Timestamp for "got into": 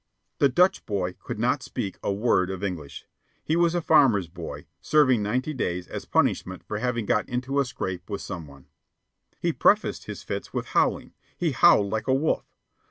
7.05-7.59